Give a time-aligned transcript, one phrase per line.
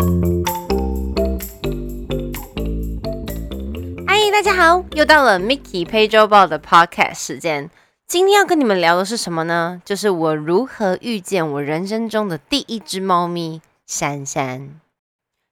[0.00, 0.06] 嗨，
[4.32, 7.68] 大家好，又到了 Mickey 陪周报的 Podcast 时间。
[8.06, 9.82] 今天要跟你们聊的是什么呢？
[9.84, 14.80] 就是我如何遇见我人生中的第一只猫咪珊珊。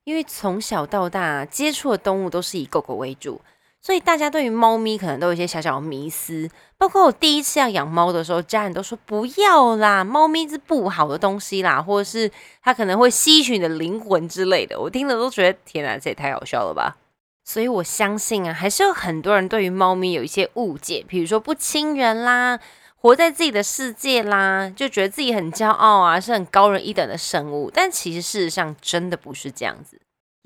[0.04, 3.42] 因为从小到大接触的动物都是以狗狗为主，
[3.80, 6.50] 所以大家对于猫咪可能都有一些小小的迷思。
[6.76, 12.30] 包括我第一次要养猫的时候，家人都说不要啦，猫咪是不好的东西啦，或者是
[12.62, 14.78] 它可能会吸取你的灵魂之类的。
[14.78, 16.96] 我听了都觉得天哪，这也太好笑了吧！
[17.44, 22.60] 所以我相信啊，还是有很多人对于猫咪有一些误解，比如说不亲人啦，
[22.94, 27.70] 活在自己的世界啦，就觉得自己很骄傲啊，是很高人一等的生物。
[27.72, 29.97] 但其实事实上真的不是这样子。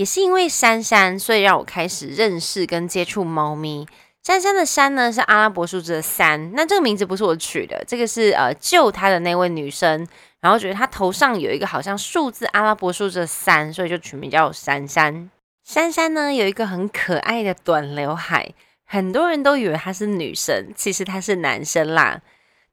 [0.03, 3.87] 也是因为珊珊，所以让我开始认识跟接触猫咪。
[4.25, 10.05] 珊珊的珊呢是阿拉伯数字的三，那这个名字不是我取的，这个是呃救她的那位女生，
[10.41, 15.31] 然后觉得她头上有一个好像数字阿拉伯数字的三，所以就取名叫珊珊。
[15.63, 18.53] 珊珊呢有一个很可爱的短刘海，
[18.85, 22.21] 很多人都以为她是女生，其实她是男生啦。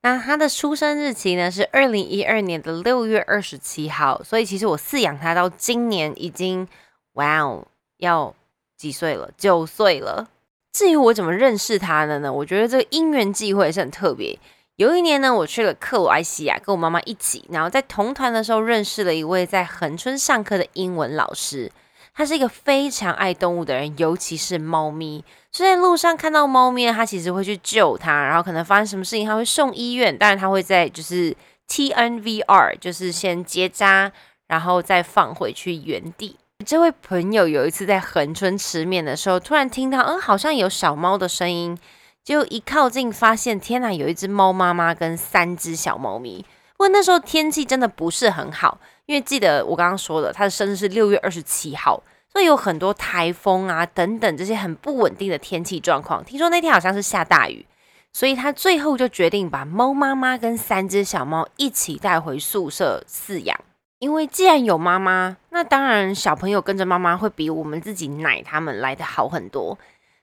[0.01, 6.67] 那她的出生日期呢是二零一二年的六月二十七号，所以其实我饲养她到今年已经，
[7.13, 8.33] 哇哦，要
[8.77, 9.31] 几岁了？
[9.37, 10.29] 九岁了。
[10.71, 12.31] 至于我怎么认识他的呢？
[12.31, 14.37] 我觉得这个因缘际会是很特别。
[14.75, 21.71] 有一年呢，我去了克罗埃西亚，跟我妈妈一起，然后在同团的时候认识了一位在恒春上课的英文老师。
[22.13, 25.23] 他是一个非常爱动物的人，尤其是猫咪。
[25.51, 30.17] 所以在路上看到猫咪，他其实会去救它，然后可能发生什么事情，他会送医院。
[30.17, 31.35] 当然，他会在就是
[31.67, 34.11] T N V R，就是先结扎，
[34.47, 36.35] 然后再放回去原地。
[36.65, 41.75] 这位朋友有一次在横村吃面的时候，突然听到，嗯，好像有小猫的声音，
[42.23, 46.45] 就一靠近，发现天哪，有一只猫妈妈跟三只小猫咪。
[46.73, 48.79] 不过那时候天气真的不是很好。
[49.05, 56.23] 因为记得我刚刚说了，他的生日是六月二十七号，所以有很多台风啊等等这些很不稳定的天气状况。
[56.23, 57.65] 听说那天好像是下大雨，
[58.13, 63.59] 所以他最后就决定把猫妈妈跟三只小猫一起带回宿舍饲养。
[63.99, 69.77] 因为既然有妈妈，那当然小朋友跟着妈妈会比我们自己奶他们来的好很多。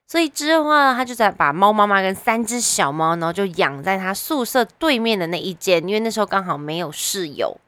[0.09, 7.59] 所以之后呢，他就在把猫妈妈跟三只小猫，然后就养在他宿舍对面的那一间，因为那时候刚好没有室友。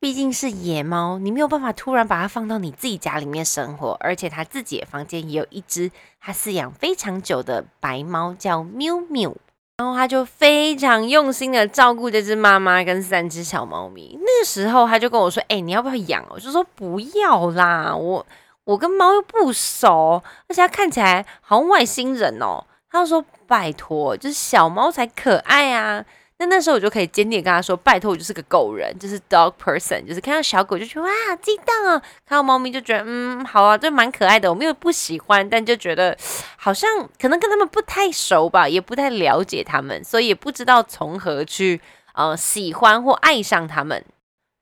[0.00, 9.34] 毕竟是野猫，你没有办法突然把它放到你自己家里面生活，而且他自己的房间也有一只他饲养非常久的白猫，叫喵喵。
[9.78, 14.18] 然后他就非常用心的照顾这只妈妈跟三只小猫咪。
[14.20, 18.26] 那个时候他就跟我说：“哎，你要不要养？”我就说：“不要啦，我
[18.64, 26.04] 我跟猫又不熟，而且它看起来好像外星人哦。”他就说：“拜托，就是小猫才可爱啊。”
[26.40, 31.10] 那那时候我就可以坚定跟他说：“拜托，我就是个狗人，就是 dog person，就是看到小狗就觉得哇，
[31.42, 32.00] 激动啊！
[32.24, 34.48] 看到猫咪就觉得嗯，好啊，就蛮可爱的。
[34.48, 36.16] 我没有不喜欢，但就觉得
[36.56, 36.88] 好像
[37.20, 41.80] 可能跟他们不太熟吧，也不太了解他们，所以也不知道从何去
[42.14, 44.04] 呃喜欢或爱上他们。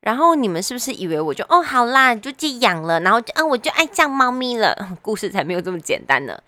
[0.01, 4.75] 然后你们是不是以为我就哦好啦，就寄养了，然后就啊我就爱上猫咪了？
[5.03, 6.39] 故事才没有这么简单呢。”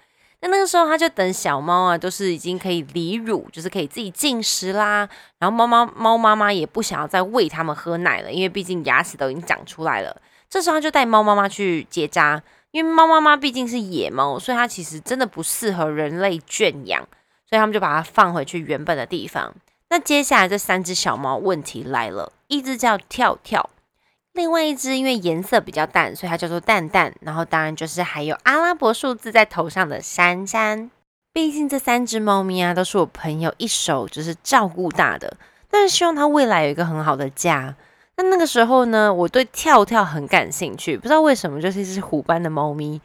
[0.41, 5.09] 那那个时候，他就等小猫啊，都是已经可以离乳，就是可以自己进食啦。
[5.39, 10.17] 然后猫猫猫妈妈也不想要再喂它们喝奶了，因为毕竟牙齿都已经长出来了。
[10.49, 12.41] 这时候他就带猫妈妈去结扎，
[12.71, 17.01] 因为猫妈妈毕竟是野猫，所以它其实真的不适合人类圈养，
[17.49, 19.53] 所以他们就把它放回去原本的地方。
[19.91, 23.69] 那接下来这三只小猫问题来了，一只叫跳跳。
[24.39, 27.13] 另外一只因为颜色比较淡，所以它叫做蛋蛋。
[27.23, 30.93] 然后当然就是还有阿拉伯数字在头上的珊珊。
[31.33, 35.37] 毕竟这三只猫咪啊，都是我朋友一手就是照顾大的。
[35.69, 37.75] 但是希望它未来有一个很好的家。
[38.17, 43.01] 那那个时候呢，我对跳跳很感兴趣，不知道为什么就是一只虎斑的猫咪。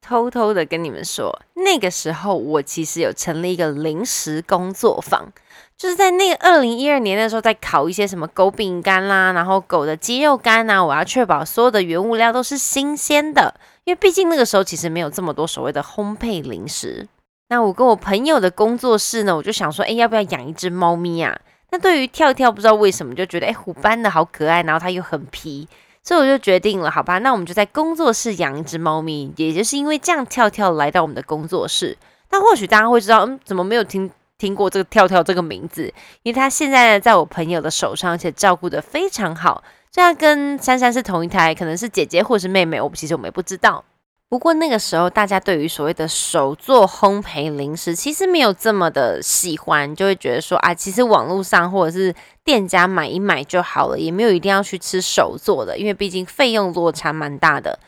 [0.00, 5.32] 偷偷的跟你们说，那个时候我其实有成立一个临时工作坊。
[5.78, 13.54] 就是在那个二零一二年的时候，在烤一些什么狗饼干啦，然后狗的鸡肉干呐，我要确保所有的原物料都是新鲜的，
[13.84, 17.06] 因为毕竟那个时候其实没有这么多所谓的烘焙零食。
[17.50, 21.38] 那我跟我朋友的工作室呢，我就想说，哎，要不要养一只猫咪啊？
[21.70, 25.68] 那对于跳跳，不知道为什么就觉得，哎，虎斑的好可爱，然后它又很皮，
[26.02, 29.30] 所以我就决定了，好吧，那我们就在工作室养一只猫咪。
[29.36, 31.98] 也就是因为这样，跳跳来到我们的工作室。
[32.30, 34.10] 那或许大家会知道，嗯，怎么没有听？
[34.38, 35.92] 听过这个跳跳这个名字，
[36.22, 39.62] 因为他现在呢在我朋友的手上，而且照顾的非常好。
[39.92, 43.82] 虽然跟珊珊是同一胎，可能是姐姐或是妹妹，我其实我们也不知道。
[44.28, 52.12] 不过那个时候，大家对于所谓的手做烘焙零食，其实没有这么的喜欢，就会觉得说啊，其实网络上或者是
[52.44, 57.78] 店家买一买就好了，也没有一定要去吃手做的，因为毕竟费用落差蛮大的。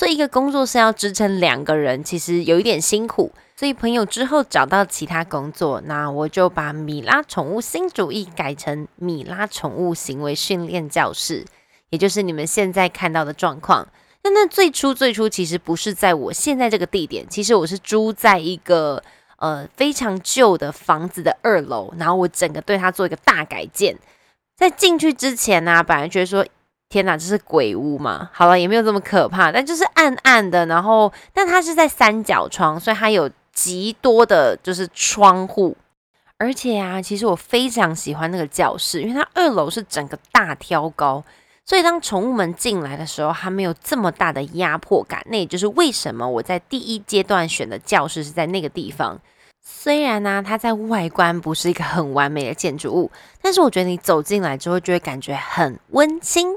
[0.00, 3.30] 所以一个工作室要支撑两个人，其实有一点辛苦。
[3.54, 11.44] 所以朋友之后找到其他工作，那我就把米拉宠物新主义改成米拉宠物行为训练教室，
[11.90, 13.86] 也就是你们现在看到的状况。
[14.22, 19.02] 那那最初最初其实不是在我现在这个地点，其实我是租在一个
[19.36, 23.94] 呃非常旧的房子的二楼，然后我整个对它做一个大改建。
[24.56, 26.46] 在进去之前呢，本来觉得说
[26.90, 28.28] 天哪，这是鬼屋嘛？
[28.34, 30.66] 好了，也没有这么可怕，但就是暗暗的。
[30.66, 33.30] 然后，但它是在三角窗，所以它有。
[33.52, 35.76] 极多的就是窗户，
[36.38, 41.22] 而且啊，其实我非常喜欢那个教室，因为它二楼是整个大挑高，
[41.66, 45.20] 所以当宠物们进来的时候，它没有这么大的压迫感。
[45.26, 49.20] 那也就是为什么我在第一阶段选的教室是在那个地方。
[49.60, 53.10] 虽然呢，它在外观不是一个很完美的建筑物，
[53.42, 56.56] 但是我觉得你走进来之后就会感觉很温馨。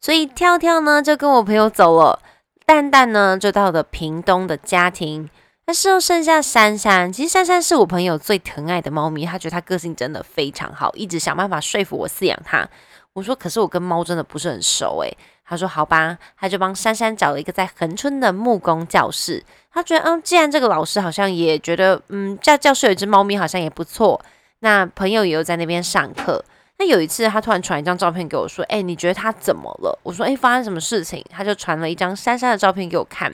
[0.00, 2.20] 所以跳跳呢就跟我朋友走了，
[2.64, 5.28] 蛋蛋呢就到了屏东的家庭。
[5.66, 12.68] 那时候剩下珊珊，其实珊珊是我朋友最疼爱的猫咪，他觉得它个性真的非常好，一直想办法说服我饲养它。
[13.12, 15.16] 我说，可是我跟猫真的不是很熟诶。
[15.44, 19.44] 他说好吧，他就帮珊珊找了一个在横村的木工教室。
[19.72, 24.20] 他觉得，嗯，既然这个老师好像也觉得，嗯，教教室有一只猫咪好像也不错。
[24.60, 26.44] 那朋友也有在那边上课。
[26.80, 29.98] 那有一次，他突然传一张照片给我，说，哎，你觉得他怎么了？
[30.02, 31.22] 我说，哎，发生什么事情？
[31.28, 33.30] 他就传了一张珊珊的照片给我看。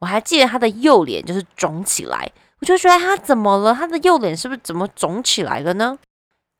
[0.00, 2.28] 我还记得他的右脸就是肿起来，
[2.58, 3.72] 我就觉得他怎么了？
[3.72, 5.96] 他的右脸是不是怎么肿起来了呢？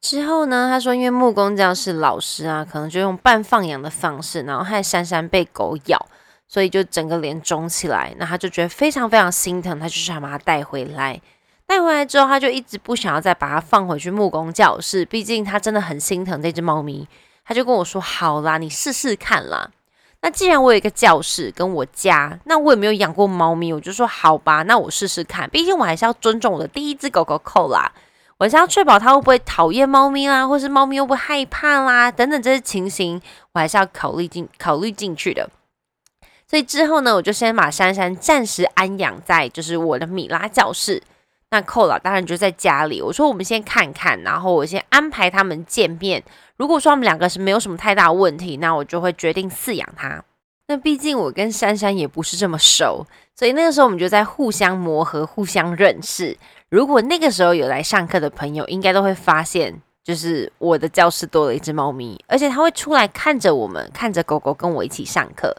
[0.01, 6.07] 之后呢，他说因为木工教室老师啊，可能就用半放养的方式，然后害珊珊被狗咬，
[6.47, 8.15] 所以就整个脸肿起来。
[8.19, 11.21] 那他就觉得非常非常心疼，他就想把它带回来。
[11.71, 17.07] 带回来之后，他就一直不想要再把它放回去木工教室，毕竟他真的很心疼这只猫咪。
[17.45, 19.71] 他就跟我说：“好啦，你试试看啦。”
[20.21, 25.49] 那既然我有一个教室跟我家，那我也没有养过猫咪，我就说好吧，那我试试看。
[25.49, 27.93] 毕竟我还是要尊重我的第一只狗狗扣啦，
[28.39, 35.49] 我是要确保它会不会讨厌猫咪啦，或是猫咪会不会害怕啦，等等这些情形，我还是要考虑进考虑进去的。
[36.49, 41.01] 所以之后呢，我就先把珊珊暂时安养在就是我的米拉教室。
[41.53, 43.03] 那扣了，当然就在家里。
[43.03, 46.23] 我说我们先看看，然后我先安排他们见面。
[46.57, 50.23] 如果说他们两个是没有什么太大问题，那我就会决定饲养它。
[50.69, 53.05] 那毕竟我跟珊珊也不是这么熟，
[53.35, 56.37] 所以那个时候我们就在互相磨合、互相认识。
[56.69, 59.75] 如果那个时候有来上课的朋友，应该都会发现，
[60.05, 65.53] 就是我的教室多了一只猫咪，而且它会出来看着我们，看着狗狗跟我一起上课。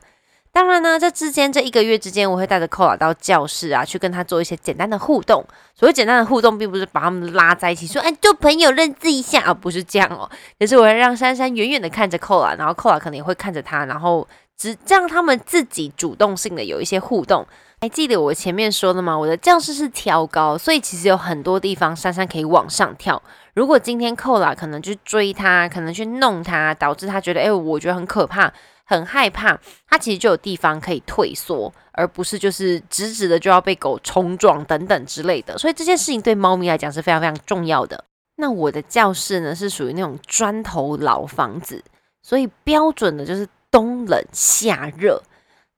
[0.53, 5.42] 当然呢，这之间这一个月之间，我会带着寇拉到教室啊，去跟他做一些简单的互动。
[5.74, 10.30] 所谓简单的互动，并不是把他们拉在一起说“哎，做朋友认字一下”，而不是这样哦。
[10.57, 14.27] 也是我会让珊珊远远的看着寇拉，然后寇拉可能也会看着他，然后
[14.57, 17.47] 只让他们自己主动性的有一些互动。
[17.80, 19.18] 还记得我前面说的吗？
[19.18, 23.19] 我的教室是挑高，所以其实有很多地方珊珊可以往上跳。
[23.56, 28.51] 如果今天寇拉可能去追他，可能去弄他，导致他觉得“哎，我觉得很可怕”。
[28.92, 29.58] 很害怕，
[29.88, 35.58] 它其实就有地方可以退缩，而不是就是直直的就要被狗冲撞等等之类的。
[35.58, 38.04] 所以这件事情对猫咪来讲是非常非常重要的。
[38.36, 41.84] 那我的教室呢是属于那种砖头老房子，
[42.22, 45.22] 所以标准的就是冬冷夏热。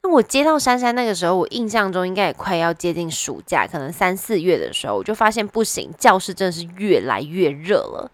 [0.02, 8.12] 那我接到珊珊那个时候，我印象中应该也快要接近暑假，可能三四月的时候，我就发现不行，教室真的是越来越热了。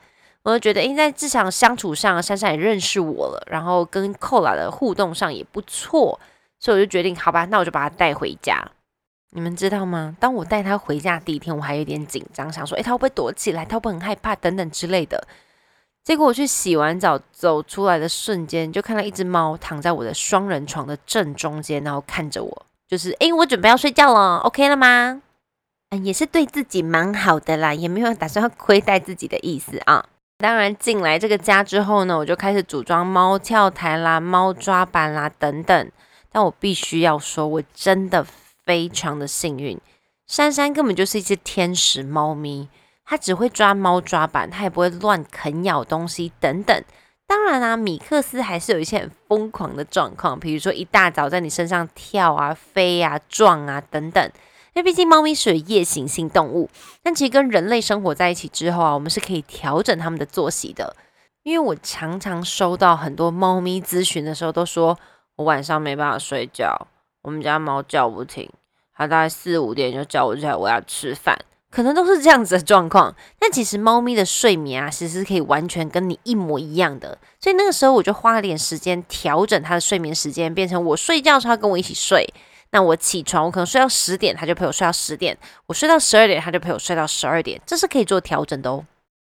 [0.50, 6.20] 我就觉得，因为在日常相处上，珊珊也认识我了，然后跟寇拉的互动上也不错，
[6.60, 8.72] 所以我就决定，好吧，那我就把它带回家。
[9.32, 10.16] 你们知道吗？
[10.20, 13.64] 当我带它回家第一天，我还有点紧张，想说，哎，它会不会躲起来？
[13.64, 14.36] 它会不会很害怕？
[14.36, 15.28] 等等之类的。
[16.04, 25.22] 结果我去洗完澡走出来的瞬间，就看到一只猫躺在我的双人床的正中间，然后看着我，就是，哎，我准备要睡觉了，OK 了吗？
[25.92, 30.06] 嗯，也是对自己蛮好的啦，也没有打算要亏待自己的意思啊。
[30.42, 35.92] 当然，进来这个家之后呢，我就开始组装猫跳台啦、猫抓板啦等等。
[36.32, 38.26] 但我必须要说，我真的
[38.64, 39.78] 非常的幸运，
[40.28, 42.70] 珊珊根本就是一只天使猫咪，
[43.04, 46.84] 它只会抓猫抓板，它也不会乱啃咬东西等等。
[47.28, 54.32] 当然啦，米克斯还是有一些很疯狂的状况，比如说一大早在你身上跳啊、飞啊、撞啊等等。
[54.74, 56.70] 因为毕竟猫咪是夜行性动物，
[57.04, 60.96] 但其实跟人类生活在一起之后啊，我们是可以调整它们的作息的。
[61.44, 64.98] 因为我常常收到很多猫咪咨询的时候，都说
[65.38, 66.88] 我晚上没办法睡觉，
[67.24, 68.50] 我们家猫叫不停，
[68.96, 71.40] 它大概四五点就叫我起来，我要吃饭。
[71.72, 73.16] 可能都是这样子的状况。
[73.40, 77.18] 但其实猫咪的睡眠啊，其实是可以完全跟你一模一样的。
[77.40, 82.28] 所以那个时候我就花了点时间调整它的睡眠时间，变成我睡觉时候跟我一起睡。
[82.72, 85.36] 那我起床，我可能睡到十点，它就陪我睡到十点；
[85.66, 87.60] 我睡到十二点，它就陪我睡到十二点。
[87.66, 88.86] 这是可以做调整的哦。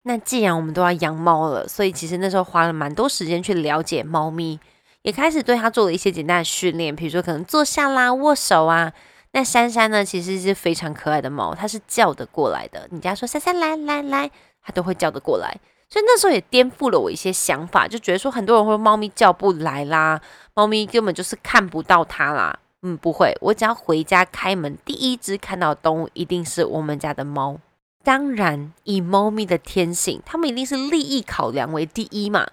[0.03, 4.59] 那既然我们都要养猫了，所以其实那时候花了蛮多时间去了解猫咪，
[5.03, 8.93] 也开始对它做了一些简单的训练，比如说可能坐下啦、握手啊。
[9.33, 12.89] 那珊珊呢，其实是非常可爱的猫，它是叫得过来的。
[12.91, 14.29] 你家说珊珊来来来，
[14.61, 15.57] 它都会叫得过来。
[15.89, 20.21] 所以那时候也颠覆了我一些想法，就觉得说很多人会猫咪叫不来啦，
[20.55, 22.59] 猫咪根本就是看不到它啦。
[22.83, 27.59] 嗯，不会，我只要回家开门，第一只看到动物一定是我们家的猫。
[28.03, 32.49] 当然，以猫咪的天性，它们一定是利益考量为第一嘛。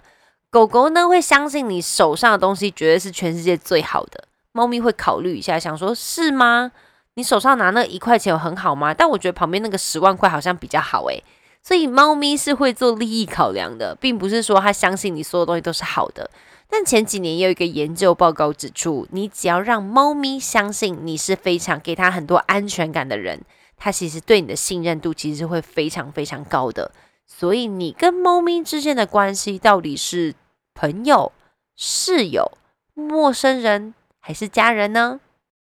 [0.50, 6.72] 狗狗呢会相信你手上的东西绝对是全世界最好的，猫咪会考虑一下，想说是吗？
[7.14, 8.92] 你手上拿那一块钱有很好吗？
[8.92, 11.24] 但我觉得旁边那个十万块好像比较好诶。
[11.62, 16.30] 所以猫咪是会做利益考量的，并不是说它相信你所有东西都是好的。
[16.70, 23.40] 但前几年也有一个研究报告指出，你只要让猫咪相信你是非常给它很多安全感的人，
[23.76, 26.92] 它其实对你的信任度其实会非常非常高的。
[27.26, 30.34] 所以你跟猫咪之间的关系到底是
[30.74, 31.32] 朋友、
[31.76, 32.52] 室友、
[32.94, 35.20] 陌生人还是家人呢？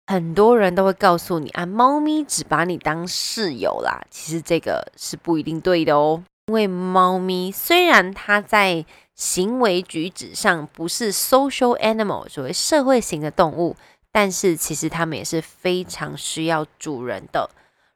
[0.07, 4.05] 很多人都会告诉你啊，猫咪只把你当室友啦。
[4.11, 8.85] 其实这个是不一定对的哦，因为猫咪虽然它在
[9.15, 13.75] 行为举止上不是 social animal，所谓社会型的动物，
[14.11, 17.49] 但是其实它们也是非常需要主人的。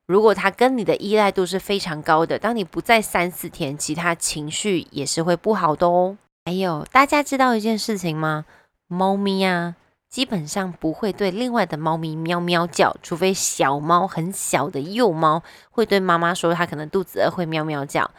[0.08, 6.18] 如果它跟你的依赖度是非常高的，当你不在三四天，其他情绪也是会不好的哦。
[6.46, 8.46] 还有，大家知道一件事情吗？
[8.88, 9.76] 猫咪啊，
[10.10, 18.10] 基本上不会对另外的猫咪喵喵叫，除非小猫很小的幼猫会对妈妈说它可能肚子饿会喵喵叫。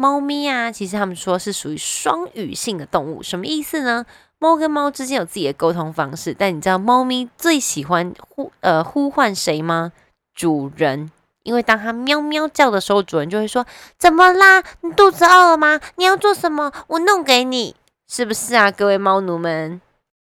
[0.00, 4.06] 猫咪啊，其实他们说是属于双语性的动物，什么意思呢？
[4.38, 9.90] 猫跟猫之间有自己的沟通方式，但你知道猫咪最喜欢呼呃呼唤谁吗？
[10.32, 11.10] 主人，
[11.42, 13.66] 因为当它喵喵叫的时候，主人就会说
[13.98, 14.62] ：“怎么啦？
[14.82, 15.80] 你肚子饿了吗？
[15.96, 16.72] 你要做什么？
[16.86, 17.74] 我弄给你，
[18.06, 19.80] 是不是啊，各位猫奴们？”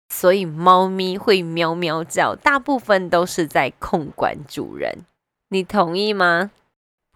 [0.10, 5.06] 所以猫咪会喵喵叫，大部分都是在控管主人，
[5.50, 6.50] 你同意吗？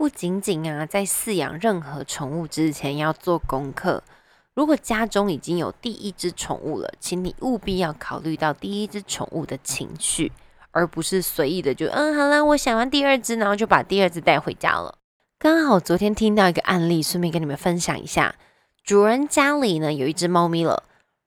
[0.02, 4.02] 不仅仅啊，在饲养任何宠物之前要做功课。
[4.56, 10.32] 如果家中已经有第一只宠物了，请你务必要考虑到第一只宠物的情绪，
[10.72, 14.96] 而不是随意的就嗯好了，我想要第二只，然后就把第二只带回家了。
[15.38, 18.34] 刚好昨天听到一个案例，顺便跟你们分享一下。
[18.84, 20.82] 主人家里呢有一只猫咪了，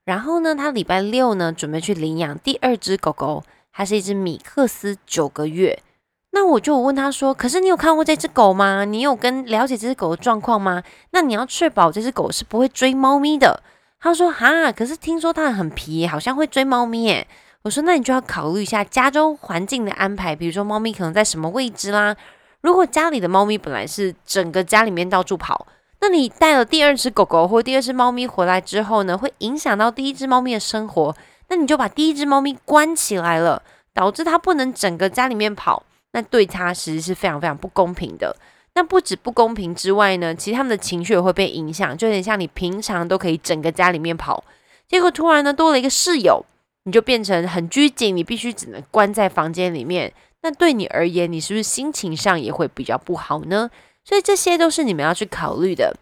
[0.05, 5.81] 然后呢他礼拜六呢准备去领养第二只狗狗，它是一只米克斯，九个月。
[6.35, 8.85] 那我就问他说：“可是你有看过这只狗吗？
[8.85, 10.83] 你有跟了解这只狗的状况吗？
[11.13, 13.63] 那你要确保这只狗是不会追猫咪的。”
[14.03, 17.27] 他说：“哈，可是听说它很皮，好像会追猫咪。”耶。
[17.63, 22.17] 我说：“那你就要考虑一下家中环境的安排，比如说猫咪可能在什么位置啦。
[22.63, 25.67] 如果家里的猫咪本来是整个家里面到处跑，
[26.01, 31.15] 那你带了第二只狗狗或第二只猫咪回来之后呢，会影响到第一只猫咪的生活。
[31.49, 33.63] 那你就把第一只猫咪关起来了，
[33.95, 35.85] 导致它不能整个家里面跑。”
[36.15, 38.35] 那对他其实是非常非常不公平的。
[38.77, 44.43] 那不止不公平之外呢，其实他们的情绪也会被影响，就有点像你平常都可以整个家里面跑，
[44.89, 46.45] 结果突然呢多了一个室友，
[46.85, 50.13] 你就变成很拘谨，你必须只能关在房间里面。
[50.43, 53.71] 那对你而言，你是不是心情上也会比较不好呢？
[54.05, 55.97] 所以这些都是你们要去考虑的。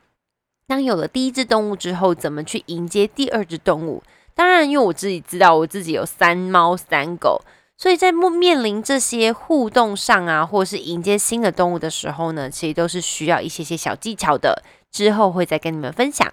[0.67, 4.03] 当有了第一只动物之后，怎么去迎接第二只动物？
[4.35, 7.43] 当然，因为我自己知道，我自己有三猫三狗。
[7.83, 14.63] 所以在面面临这些互动上啊，或是迎接新的动物的时候呢，其实都是需要一些些小技巧的。
[14.93, 16.33] 之后会再跟你们分享。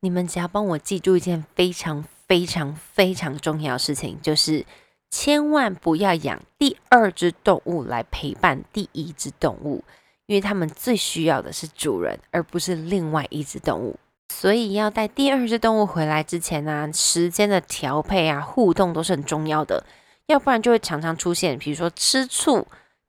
[0.00, 4.64] 你们只要帮我记住一件非常非常非常重要的事情，就是
[5.10, 9.84] 千万不要养第二只动物来陪伴第一只动物，
[10.24, 13.96] 因为他们最需要的是主人，而不是另外一只动物。
[14.32, 19.84] 所以要带第二只动物回来之前呢，时间的调配啊，互动都是很重要的。
[20.26, 22.66] 要不然就会常常出现，比如说吃醋、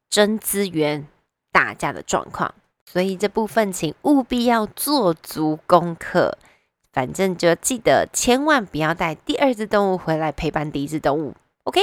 [0.10, 1.08] 争资源、
[1.52, 2.54] 打架的状况。
[2.90, 6.38] 所以这部分请务必要做足功课。
[6.94, 11.36] 反正就记得千万不要带第二只动物回来陪伴第一只动物。
[11.66, 11.80] OK？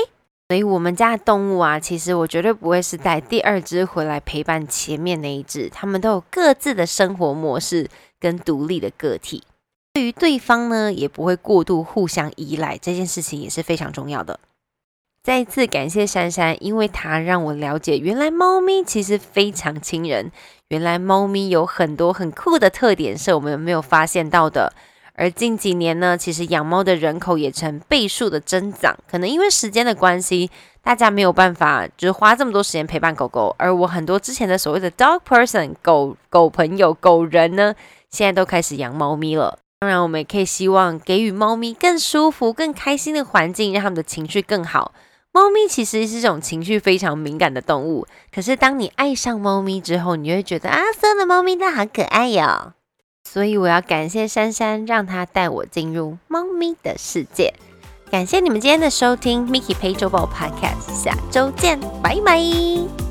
[0.49, 5.69] 所以我们家的动物啊，其实我绝对不会是带第二只回来陪伴前面那一只。
[5.69, 7.89] 它们都有各自的生活模式
[8.19, 9.45] 跟独立的个体。
[9.93, 12.77] 对于对方呢，也不会过度互相依赖。
[12.77, 14.41] 这件事情也是非常重要的。
[15.25, 20.31] 再一次感谢珊珊，因为她让我了解，原来猫咪其实非常亲人。
[20.69, 24.75] 原来猫咪有很多很酷的特点，是我们没有发现到的。
[25.15, 28.95] 而近几年呢，其实养猫的人口也呈倍数的增长。
[29.11, 30.51] 可能因为时间的关系，
[30.83, 33.57] 大家没有办法就是花这么多时间陪伴狗狗。
[33.59, 37.75] 而我很多之前的所谓的 dog person 狗狗朋友狗人呢，
[38.11, 39.59] 现在都开始养猫咪了。
[39.81, 44.93] 当然，我们也可以希望给予猫咪更舒服、更开心的环境，让它们的情绪更好。
[45.35, 52.73] 猫咪其实是这种情绪非常敏感的动物，可是当你爱上猫咪之后，你会觉得啊，所有的猫咪都好可爱哟。
[53.29, 57.53] 所以我要感谢珊珊，让她带我进入猫咪的世界。
[58.13, 63.04] 感谢你们今天的收听，Mickey 陪周报 Podcast，下周见，拜拜。